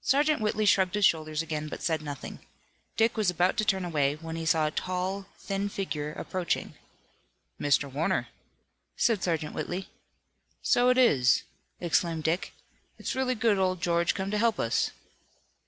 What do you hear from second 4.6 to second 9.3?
a tall, thin figure approaching. "Mr. Warner," said